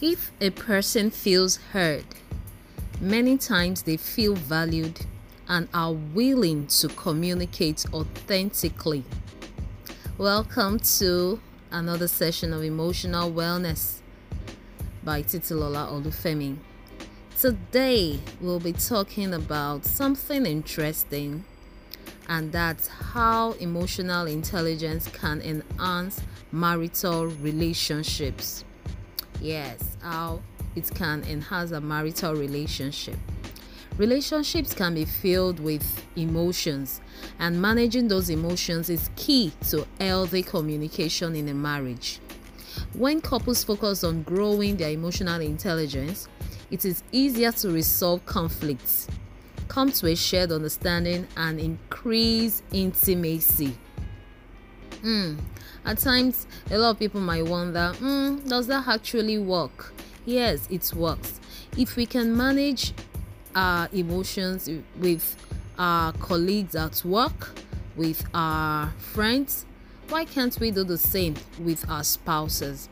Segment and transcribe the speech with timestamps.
[0.00, 2.04] If a person feels heard,
[3.00, 5.00] many times they feel valued
[5.48, 9.02] and are willing to communicate authentically.
[10.16, 11.40] Welcome to
[11.72, 13.98] another session of Emotional Wellness
[15.02, 16.58] by Titilola Olufemi.
[17.36, 21.44] Today, we'll be talking about something interesting,
[22.28, 26.20] and that's how emotional intelligence can enhance
[26.52, 28.62] marital relationships.
[29.40, 30.40] Yes, how
[30.74, 33.16] it can enhance a marital relationship.
[33.96, 37.00] Relationships can be filled with emotions,
[37.38, 42.20] and managing those emotions is key to healthy communication in a marriage.
[42.94, 46.28] When couples focus on growing their emotional intelligence,
[46.70, 49.08] it is easier to resolve conflicts,
[49.66, 53.76] come to a shared understanding, and increase intimacy.
[55.02, 55.38] Mm,
[55.84, 59.92] at times, a lot of people might wonder mm, does that actually work?
[60.24, 61.40] Yes, it works.
[61.76, 62.92] If we can manage
[63.54, 64.68] our emotions
[64.98, 65.36] with
[65.78, 67.50] our colleagues at work,
[67.96, 69.64] with our friends,
[70.08, 72.88] why can't we do the same with our spouses?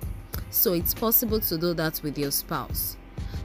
[0.51, 2.97] So it's possible to do that with your spouse.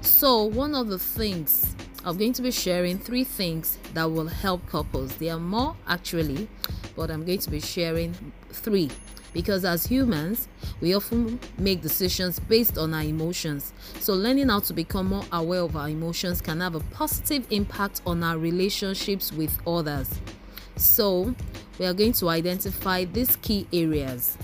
[0.01, 4.65] So, one of the things I'm going to be sharing three things that will help
[4.67, 5.15] couples.
[5.17, 6.47] There are more actually,
[6.95, 8.15] but I'm going to be sharing
[8.51, 8.89] three
[9.33, 10.47] because as humans,
[10.81, 13.73] we often make decisions based on our emotions.
[13.99, 18.01] So, learning how to become more aware of our emotions can have a positive impact
[18.05, 20.09] on our relationships with others.
[20.75, 21.33] So,
[21.79, 24.37] we are going to identify these key areas.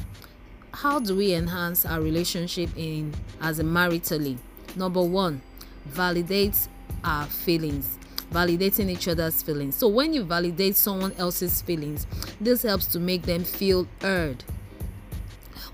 [0.73, 4.37] How do we enhance our relationship in as a maritally?
[4.75, 5.41] Number 1,
[5.85, 6.67] validate
[7.03, 7.97] our feelings
[8.31, 9.75] validating each other's feelings.
[9.75, 12.07] So when you validate someone else's feelings,
[12.39, 14.43] this helps to make them feel heard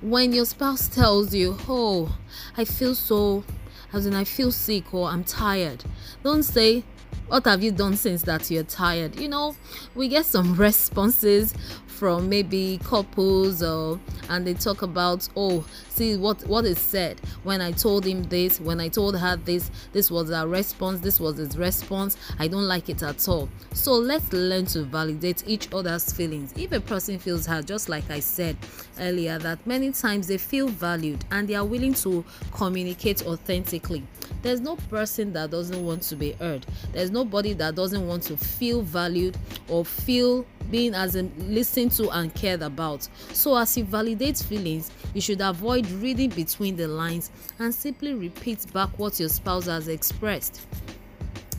[0.04, 2.18] when your spouse tells you, Oh,
[2.58, 3.46] I feel so,
[3.94, 5.86] as in I feel sick or I'm tired,
[6.24, 6.84] don't say,
[7.34, 9.20] What have you done since that you're tired?
[9.20, 9.56] You know,
[9.96, 11.52] we get some responses
[11.88, 14.00] from maybe couples or
[14.30, 17.20] and they talk about oh see what what is said.
[17.42, 21.20] When i told him this when i told her this this was our response this
[21.20, 22.18] was his response.
[22.38, 23.50] I don't like it at all.
[23.74, 26.54] So let's learn to validate each other's feelings.
[26.56, 28.58] If a person feels hurt just like i said
[29.00, 34.04] earlier that many times they feel valued and they are willing to communicate authentically
[34.44, 38.38] there's no person that doesn't want to be heard there's nobody that doesn't want to
[38.38, 39.36] feel valued
[39.68, 43.08] or feel being as in listened to and cared about.
[43.32, 48.72] So, as you validate feelings, you should avoid reading between the lines and simply repeat
[48.74, 50.62] back what your spouse has expressed.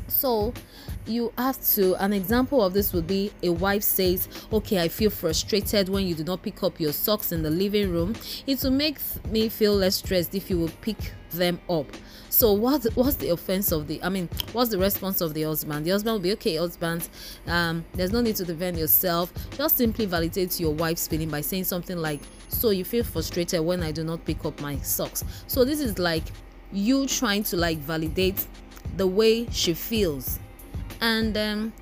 [0.09, 0.53] So,
[1.07, 5.11] you have to an example of this would be a wife says okay i feel
[5.11, 8.15] frustrated when you do not pick up your socks in the living room.
[8.47, 10.97] It will make me feel less stressed if you will pick
[11.31, 11.87] them up.
[12.31, 15.85] So what what's the offense of the i mean what's the response of the husband?
[15.85, 17.09] The husband will be okay husband
[17.47, 19.33] um there's no need to defend yourself.
[19.57, 23.83] Just simply validate your wife's feeling by saying something like so you feel frustrated when
[23.83, 26.23] i do not pick up my socks so this is like
[26.73, 28.47] you trying to like validate
[28.97, 30.39] the way she feels
[31.01, 31.73] and um,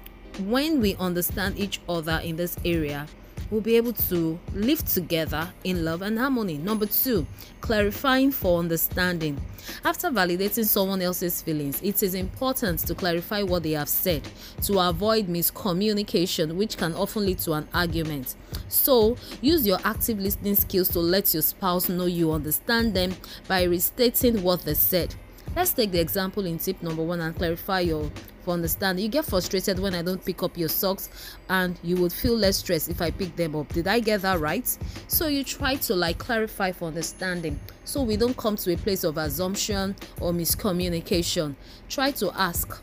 [0.46, 3.06] when we understand each other in this area,
[3.52, 6.56] we'll be able to live together in love and harmony.
[6.56, 7.26] Number two,
[7.60, 9.38] clarifying for understanding.
[9.84, 14.26] After validating someone else's feelings, it is important to clarify what they have said
[14.62, 18.36] to avoid miscommunication, which can often lead to an argument.
[18.68, 23.14] So, use your active listening skills to let your spouse know you understand them
[23.46, 25.14] by restating what they said.
[25.54, 28.10] Let's take the example in tip number one and clarify your
[28.42, 29.04] for understanding.
[29.04, 31.08] You get frustrated when I don't pick up your socks,
[31.48, 33.72] and you would feel less stressed if I pick them up.
[33.72, 34.66] Did I get that right?
[35.08, 39.04] So you try to like clarify for understanding so we don't come to a place
[39.04, 41.54] of assumption or miscommunication.
[41.88, 42.80] Try to ask.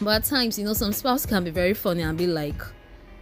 [0.00, 2.60] But at times, you know, some spouse can be very funny and be like,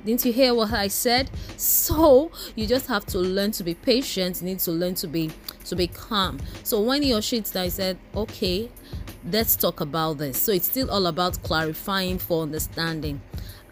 [0.05, 1.31] didn't you hear what I said?
[1.57, 4.41] So you just have to learn to be patient.
[4.41, 5.31] You need to learn to be
[5.67, 6.41] to be calm.
[6.65, 8.69] So when your shit I said, okay,
[9.31, 10.41] let's talk about this.
[10.41, 13.21] So it's still all about clarifying for understanding.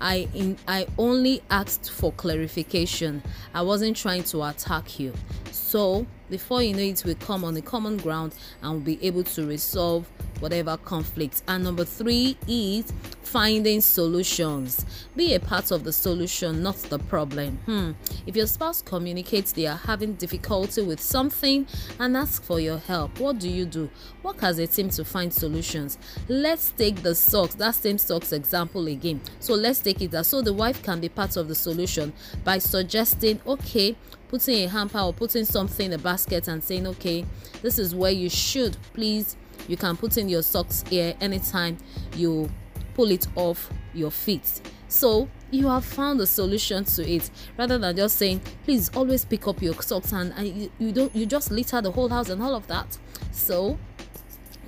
[0.00, 3.22] I in I only asked for clarification.
[3.52, 5.12] I wasn't trying to attack you.
[5.50, 9.24] So before you know it, we come on a common ground and we'll be able
[9.24, 10.08] to resolve
[10.38, 11.42] whatever conflict.
[11.48, 12.92] And number three is
[13.22, 14.84] finding solutions.
[15.14, 17.58] Be a part of the solution, not the problem.
[17.66, 17.92] Hmm.
[18.26, 21.66] If your spouse communicates they are having difficulty with something
[21.98, 23.90] and ask for your help, what do you do?
[24.22, 25.98] Work as a team to find solutions.
[26.28, 29.20] Let's take the socks, that same socks example again.
[29.38, 32.12] So let's take it as so the wife can be part of the solution
[32.44, 33.96] by suggesting, okay,
[34.28, 37.24] putting a hamper or putting something in a basket and saying, okay,
[37.62, 39.36] this is where you should please.
[39.68, 41.78] You can put in your socks here anytime
[42.16, 42.50] you
[42.94, 44.60] pull it off your feet.
[44.88, 49.46] So you have found a solution to it rather than just saying, please always pick
[49.46, 52.42] up your socks and, and you, you don't you just litter the whole house and
[52.42, 52.98] all of that.
[53.32, 53.78] So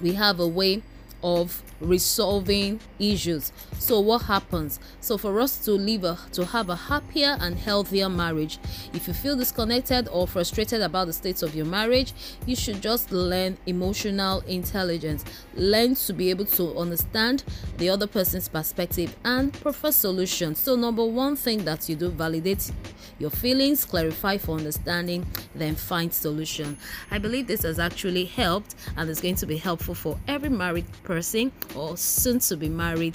[0.00, 0.82] we have a way
[1.22, 3.52] of resolving issues.
[3.78, 4.78] So what happens?
[5.00, 8.58] So for us to live a, to have a happier and healthier marriage
[8.92, 12.12] if you feel disconnected or frustrated about the state of your marriage
[12.46, 15.24] you should just learn emotional intelligence.
[15.54, 17.44] Learn to be able to understand
[17.78, 20.58] the other person's perspective and prefer solutions.
[20.58, 22.70] So number one thing that you do validate
[23.18, 26.76] your feelings clarify for understanding then find solution.
[27.10, 30.86] I believe this has actually helped and is going to be helpful for every married
[31.12, 33.14] person or soon to be married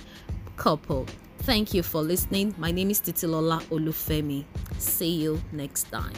[0.56, 1.04] couple.
[1.40, 2.54] Thank you for listening.
[2.56, 4.44] My name is Titilola Olufemi.
[4.78, 6.14] See you next time.